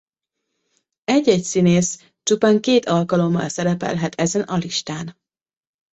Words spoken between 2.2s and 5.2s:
csupán két alkalommal szerepelhet ezen a listán.